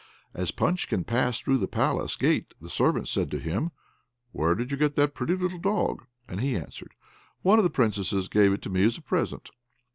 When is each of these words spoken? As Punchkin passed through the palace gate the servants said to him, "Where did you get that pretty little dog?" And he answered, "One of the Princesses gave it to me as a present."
As 0.33 0.49
Punchkin 0.49 1.03
passed 1.03 1.43
through 1.43 1.59
the 1.59 1.67
palace 1.67 2.15
gate 2.15 2.55
the 2.59 2.71
servants 2.71 3.11
said 3.11 3.29
to 3.29 3.37
him, 3.37 3.69
"Where 4.31 4.55
did 4.55 4.71
you 4.71 4.77
get 4.77 4.95
that 4.95 5.13
pretty 5.13 5.35
little 5.35 5.59
dog?" 5.59 6.07
And 6.27 6.41
he 6.41 6.57
answered, 6.57 6.95
"One 7.43 7.59
of 7.59 7.63
the 7.63 7.69
Princesses 7.69 8.27
gave 8.27 8.51
it 8.51 8.63
to 8.63 8.71
me 8.71 8.83
as 8.83 8.97
a 8.97 9.03
present." 9.03 9.51